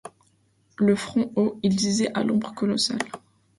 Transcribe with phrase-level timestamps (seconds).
[0.79, 2.97] Le front haut, ils disaient à l’ombre colossale: